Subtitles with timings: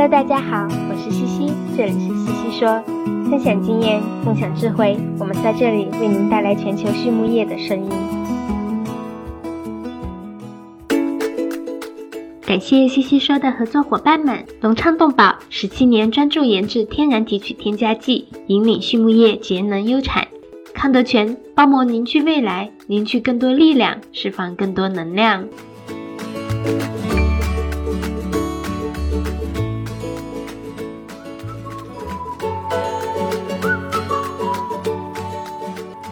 [0.00, 2.82] Hello，大家好，我是西西，这里是西西说，
[3.28, 7.90] 分享经验，共享智慧，我们在这里为您带来全球畜牧业的声音。
[12.46, 20.24] 感谢西西说的合作伙伴们：隆昌动宝，十七年专注研制天然提取添加剂，引领畜牧业节能优产；
[20.72, 25.44] 康德全，包膜凝聚未来，凝聚更多力量，释放更多能量。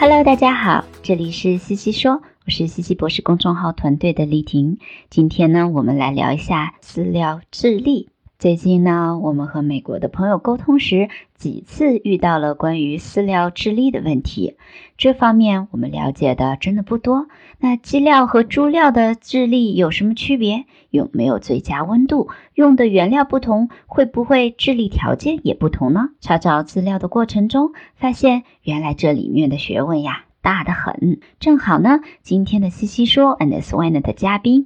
[0.00, 4.78] Hello，大家好，这里是西西说，我是西西博士公众号团队的丽婷。
[5.10, 8.08] 今天呢，我们来聊一下饲料智力。
[8.40, 14.56] 最近呢，我们和美国的朋友沟通时，几次遇到了关于饲料智力的问题。
[14.96, 17.26] 这方面我们了解的真的不多。
[17.58, 20.64] 那鸡料和猪料的智力有什么区别？
[20.88, 22.30] 有没有最佳温度？
[22.54, 26.08] 用的原料不同，会不会智力条件也不同呢？
[26.22, 31.20] 查找资料的过程中，发现原来这里面的学问呀，大得很。
[31.40, 34.64] 正好呢，今天的西西说 and Swan 的嘉宾。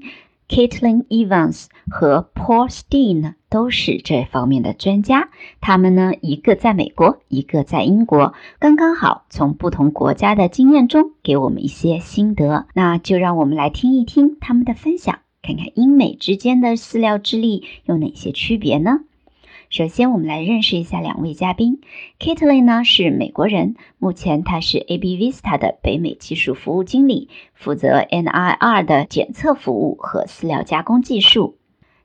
[0.49, 5.31] Caitlin Evans 和 Paul Steen 呢，都是这方面的专家。
[5.61, 12.67] 他们呢，一个在美国，一个在英国，刚刚好从不同国家的经验中给我们一些心得。
[12.75, 19.01] 那就让我们来听一听他们的分享，看看英美之间的饲料智力有哪些区别呢？
[19.77, 21.81] 首先，我们来认识一下两位嘉宾。
[22.21, 31.59] Caitlin 呢是美国人，目前他是 AB Vista 的北美技术服务经理，负责 NIR 的检测服务和饲料加工技术。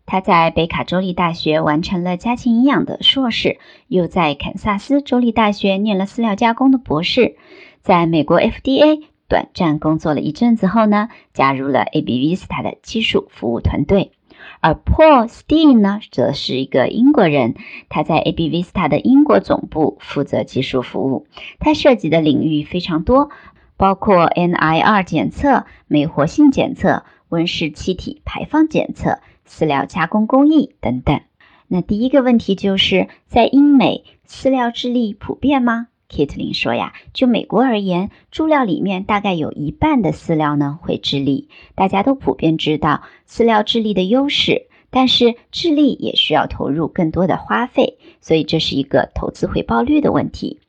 [0.08, 7.36] 他在北卡州立大学完成了家禽营养的硕士，又在堪萨斯州立大学念了饲料加工的博士。
[7.84, 14.14] 在美国 FDA 短暂工作了一阵子后呢，加入了 AB Vista 的技术服务团队。
[14.62, 17.56] 而 Paul Steen 呢，则是一个英国人，
[17.90, 21.28] 他在 AB Vista 的英国总部负责技术服务。
[21.60, 23.30] 他涉及的领域非常多，
[23.78, 31.22] 包括 NIR 检测、酶活性检测、温室气体排放检测、饲料加工工艺等等。
[31.68, 41.50] 那第一个问题就是，在英美饲料智力普遍吗？Kitlin 说呀，就美国而言，猪料里面大概有一半的饲料呢会智力。
[41.76, 50.60] 大家都普遍知道饲料智力的优势，但是智力也需要投入更多的花费，所以这是一个投资回报率的问题。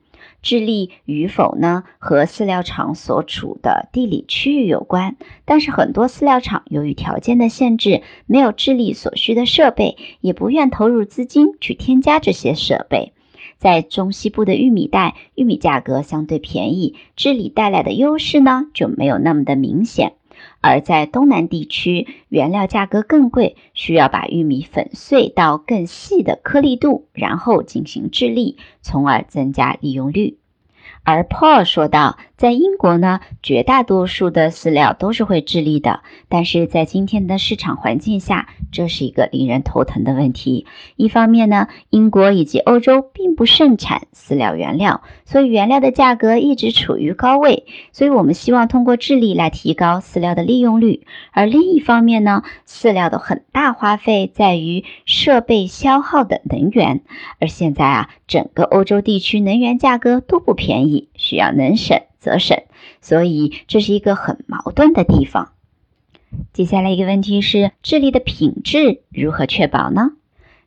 [0.43, 5.17] 智利与否呢，和饲料厂所处的地理区域有关。
[5.45, 13.13] 但是很多饲料厂由于条件的限制，没有智力所需的设备，也不愿投入资金去添加这些设备。
[13.61, 20.15] 在中西部的玉米带，玉米价格相对便宜，治理带来的优势呢就没有那么的明显。
[20.63, 30.40] 而在东南地区，原料价格更贵，需要把玉米粉碎到更细的颗粒度，然后进行治理，从而增加利用率。
[31.11, 40.67] 而 Paul 说道，在英国呢，绝大多数的饲料都是会智力的，但是在今天的市场环境下，这是一个令人头疼的问题。
[40.95, 47.67] 一方面呢，英国以及欧洲并不盛产饲料原料，所以原料的价格一直处于高位。
[47.91, 51.05] 所以我们希望通过智力来提高饲料的利用率。
[51.33, 57.01] 而另一方面呢，饲料的很大花费在于设备消耗的能源，
[57.41, 61.00] 而现在啊，整个欧洲地区能源价格都不便宜。
[61.15, 62.65] 需要能省则省，
[63.01, 65.53] 所以这是一个很矛盾的地方。
[66.53, 70.13] 接下来一个问题是，智力的品质如何确保呢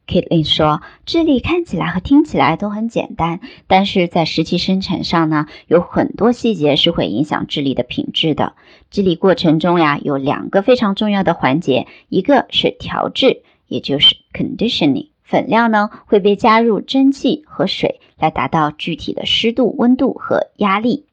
[0.06, 8.56] ？Kitlin 说，智力看起来和听起来都很简单，但是在实际生产上呢，有很多细节是会影响智力的品质的。
[8.92, 15.13] 治理过程中呀，有两个非常重要的环节，一个是调制，也就是 conditioning。
[15.34, 21.08] 粉料呢会被加入蒸汽和水来达到具体的湿度、温度和压力。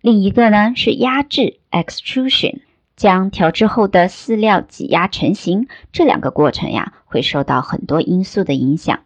[0.00, 2.60] 另一个呢是压制 （extrusion），
[2.96, 5.68] 将调制后的饲料挤压成型。
[5.92, 9.00] 这两个过程呀会受到很多因素的影响。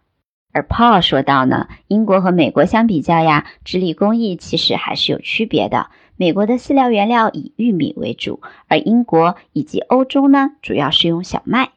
[0.53, 5.87] 而 Paul 说到呢，英国和美国相比较呀，治理工艺其实还是有区别的。
[6.15, 8.39] 美国的饲料原料以玉米为主，
[8.69, 11.71] 而英国以及欧洲呢主要是用小麦。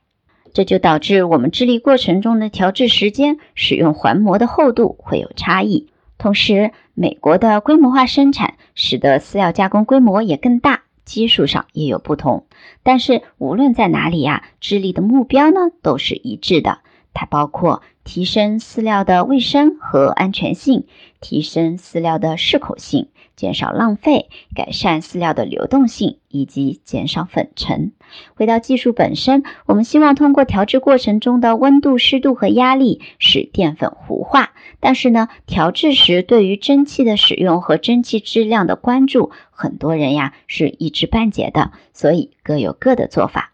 [0.52, 5.88] 这就导致我们制粒过程中的调制时间、使用环膜的厚度会有差异。
[6.18, 12.44] 同时，美国的规模化生产使得饲料加工规模也更大，基数上也有不同。
[12.82, 16.80] 但是无论在哪里呀，智力的目标呢都是一致的，
[17.14, 20.86] 它包括提升饲料的卫生和安全性，
[21.20, 23.08] 提升饲料的适口性。
[23.36, 27.92] 减少浪费，改善饲料的流动性，以及减少粉尘。
[28.34, 34.50] 回到技术本身，我们希望通过调制过程中的温度、湿度和压力，使淀粉糊化。
[34.78, 43.52] 但是呢，调制时对于蒸汽的使用和蒸汽质量的关注，很多人呀是一知半解的，所以各有各的做法。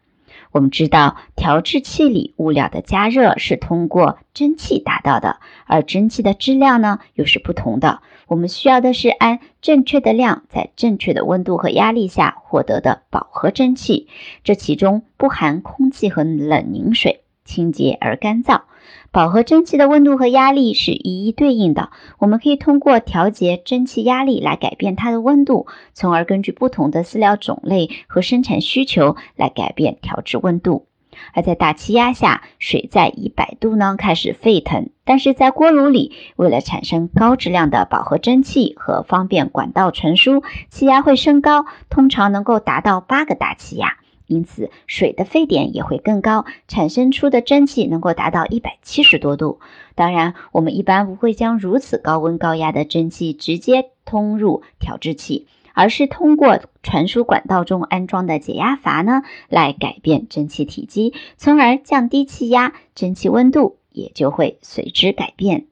[0.57, 8.01] 我们知道，调制器里物料的加热是通过蒸汽达到的，而蒸汽的质量呢又是不同的。
[8.27, 14.09] 我们需要的是按正确的量，在正确的温度和压力下获得的饱和蒸汽，
[14.45, 18.63] 这其中不含空气和冷凝水，清洁而干燥。
[19.11, 30.87] 饱和蒸汽的温度和压力是一一对应的，我们可以通过调节蒸汽压力来改变它的温度，从而根据不同的饲料种类和生产需求来改变调制温度。
[31.33, 43.97] 而在大气压下，水在一百度呢开始沸腾，但是在锅炉里，为了产生高质量的饱和蒸汽和方便管道传输，气压会升高，通常能够达到八个大气压。
[44.27, 49.61] 因此，水的沸点也会更高，产生出的蒸汽能够达到一百七十多度。
[49.95, 65.67] 当然，我们一般不会将如此高温高压的蒸汽直接通入调制器，而是通过传输管道中安装的解压阀呢，来改变蒸汽体积，从而降低气压，蒸汽温度也就会随之改变。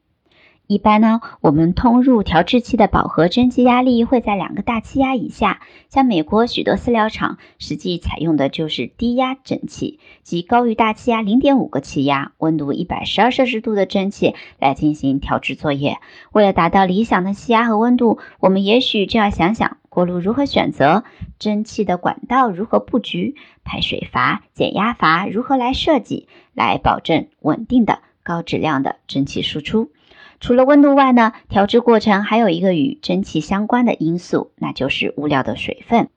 [0.67, 5.59] 一般呢，我们通入调制器的饱和蒸汽压力会在两个大气压以下。
[5.89, 15.97] 像美国许多饲料厂实际采用的就是低压蒸汽，即高于大气压零点五个气压、温度一百十二摄氏度的蒸汽来进行调制作业。
[16.31, 21.03] 为了达到理想的气压和温度，我们也许就要想想锅炉如何选择，
[21.37, 29.91] 蒸汽的管道如何布局，排水阀、减压阀如何来设计，来保证稳定的高质量的蒸汽输出。
[30.39, 36.09] 除了温度外呢，调制过程还有一个与蒸汽相关的因素，那就是物料的水分。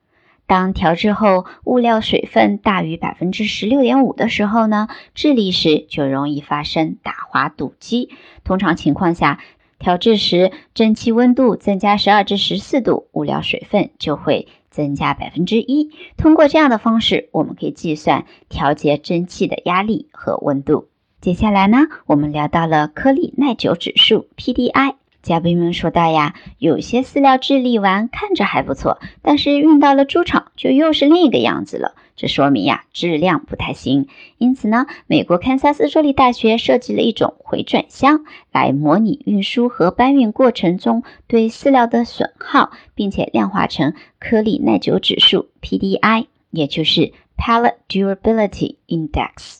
[0.45, 8.09] 当调制后物料水分大于百分之十六点五的时候呢，制粒时就容易发生打滑堵机。
[8.43, 9.39] 通常情况下，
[9.77, 15.91] 调制时蒸汽温度增加十二至十四度，物料水分就会增加百分之一。
[16.17, 20.87] 通过这样的方式，我们可以计算调节蒸汽的压力和温度。
[21.21, 24.95] 接下来呢，我们聊到了颗粒耐久指数 PDI。
[25.21, 31.93] 嘉宾们说到呀，有些饲料制粒完看着还不错，但是运到了猪场就又是另一个样子了。
[32.15, 34.07] 这说明呀，质量不太行。
[34.37, 38.23] 因此呢，美国堪萨斯州立大学设计了一种回转箱，
[38.53, 49.59] 来模拟运输和搬运过程中对饲料的损耗，并且量化成颗粒耐久指数 PDI，也就是 Pallet Durability Index。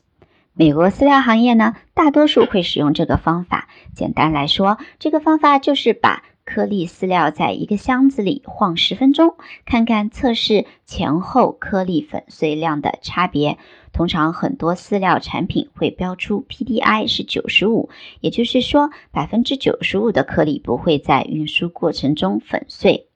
[0.59, 3.69] 美国饲料行业呢，大多数会使用这个方法。
[3.95, 13.57] 简单来说，这个方法就是把颗粒饲料在一个箱子里晃十分钟，看看测试前后颗粒粉碎量的差别。
[13.93, 17.89] 通常很多饲料产品会标出 PDI 是九十五，
[18.19, 23.07] 也就是说百分之九十五的颗粒不会在运输过程中粉碎。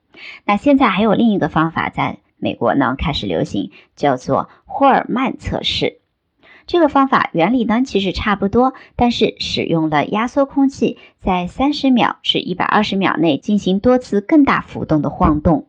[0.46, 6.00] 那现在还有另一个方法在美国呢开始流行，叫做霍尔曼测试。
[6.66, 15.66] 这个方法原理呢其实差不多，但是使用了压缩空气，在三十秒至一百二十秒内进行多次更大幅度的晃动。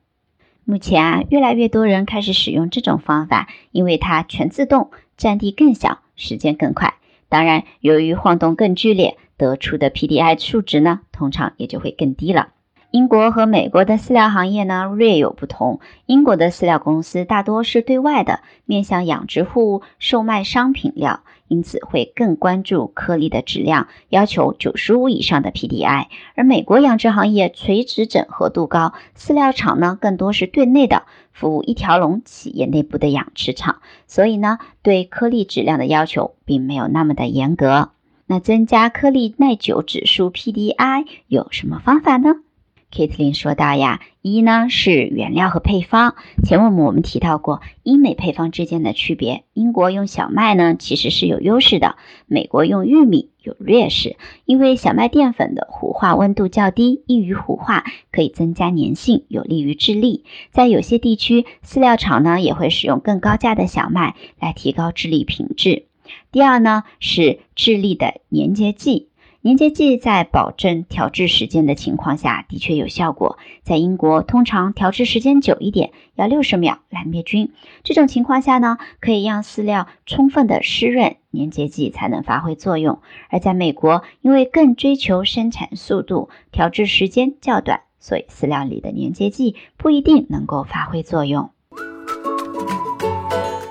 [0.63, 6.95] 目前啊，越来越多人开始使用这种方法，因为它全自动，占地更小，时间更快。
[7.29, 12.54] 当然，由于晃动更剧烈，得出的 PDI 数值呢，通常也就会更低了。
[12.95, 15.81] 英国和美国的饲料行业呢略有不同。
[16.05, 26.05] 英国的饲料公司大多是对外的，面向养殖户售卖商品料，因此会更关注颗粒的质量，要求九十五以上的 PDI。
[26.35, 37.89] 而美国养殖行业垂直整合度高，饲料厂呢更多是对内的，服务一条龙企业内部的养殖场，所以呢对颗粒质量的要求并没有那么的严格。
[38.25, 42.35] 那增加颗粒耐久指数 PDI 有什么方法呢
[42.95, 46.15] ？Katlin 说到呀，一呢是原料和配方。
[46.45, 54.15] 前面我们提到过英美配方之间的区别，英国用小麦呢其实是有优势的，美国用玉米有劣势。
[54.45, 57.83] 因为小麦淀粉的糊化温度较低，易于糊化，
[58.13, 60.23] 可以增加粘性，有利于制粒。
[60.51, 65.87] 在有些地区，饲料厂呢也会使用更高价的小麦来提高制粒品质。
[66.31, 69.09] 第二呢是智力的粘结剂。
[69.45, 73.37] 粘结剂在保证调制时间的情况下的确有效果。
[73.61, 77.51] 在英国，通常调制时间久一点，要六十秒来灭菌。
[77.83, 83.01] 这种情况下呢，可以让饲料充分的湿润，粘结剂才能发挥作用。
[83.29, 91.51] 而在美国，因为更追求生产速度，调制时间较短，所以饲料里的粘结剂不一定能够发挥作用。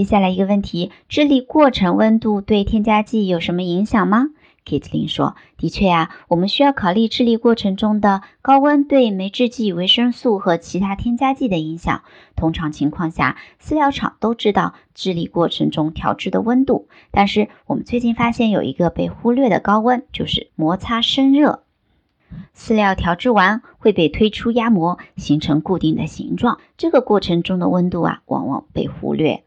[0.00, 4.28] 接下来一个问题：智力过程温度对添加剂有什么影响吗
[4.64, 12.00] ？Kitty 说：“的确啊，我们需要考虑智力过程中的高温对酶制剂、维生素和其他添加剂的影响。
[12.34, 21.64] 通常情况下，饲料厂都知道智力过程中调制的温度，但是我们最近发现有一个被忽略的高温，就是摩擦生热。
[22.56, 29.44] 饲料调制完会被推出压模，形成固定的形状，这个过程中的温度啊，往往被忽略。”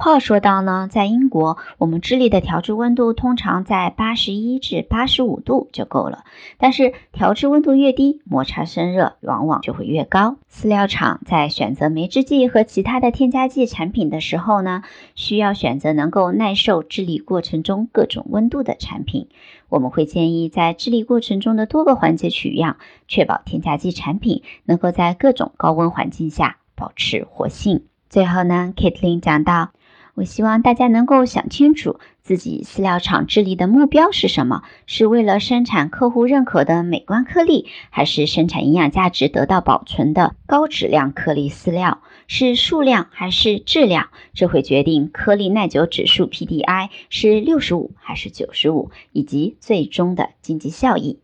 [0.00, 6.24] Paul 说到呢，在英国，我们智力的调制温度通常在八十一至八十五度就够了。
[6.56, 10.36] 但是调制温度越低，摩擦生热往往就会越高。
[10.48, 14.84] 饲料厂在选择酶制剂和其他的添加剂产品的时候呢，
[15.16, 19.28] 需要选择能够耐受智力过程中各种温度的产品。
[19.68, 22.76] 我们会建议在智力过程中的多个环节取样，
[23.08, 27.82] 确保添加剂产品能够在各种高温环境下保持活性。
[28.08, 29.70] 最后呢 k a t l y n 讲到。
[30.18, 42.02] 我希望大家能够想清楚自己饲料厂治理的目标是什么，是为了生产客户认可的美观颗粒，还是生产营养价值得到保存的高质量颗粒饲料？
[42.26, 44.08] 是数量还是质量？
[44.34, 51.20] 这会决定颗粒耐久指数 PDI 是六十五还是九十五，以及最终的经济效益。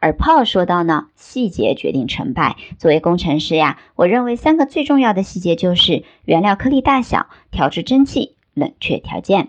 [0.00, 2.56] 而 Paul 说到呢，细节决定成败。
[2.78, 8.36] 作为工程师呀，我认为三个最重要的细节就是原料颗粒大小、调制蒸汽。
[8.58, 9.48] 冷却条件，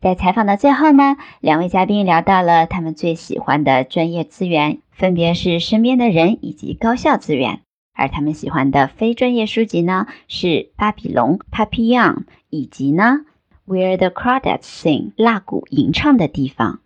[0.00, 7.60] 在采访的最后呢，两位嘉宾聊到了他们最喜欢的专业资源，分别是身边的人以及高校资源。
[7.92, 13.20] 而他们喜欢的非专业书籍呢，是《巴比龙》（Papillon） 以及呢
[13.72, 16.80] 《Where the c r a w d a t s Sing》（蜡鼓吟唱的地方）。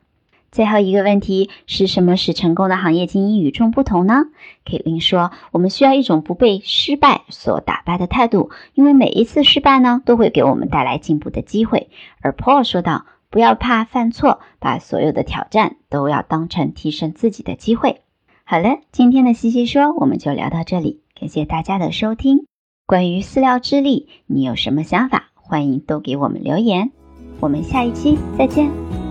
[0.55, 4.27] 最后一个问题是什么使成功的行业精英与众不同呢？
[4.65, 11.91] 凯琳说：“我们需要一种不被失败所打败的态度，因为每一次失败呢，都会给我们带来进步的机会。”
[12.23, 18.03] 而 Paul 说道：“不要怕犯错，把所有的挑战都要当成提升自己的机会。”
[18.47, 22.47] 好了，今天的西西说我们就聊到这里，感谢大家的收听。
[22.87, 25.31] 关于饲料之力，你有什么想法？
[25.35, 26.93] 欢迎都给我们留言。
[27.41, 29.04] 我们下一期再见。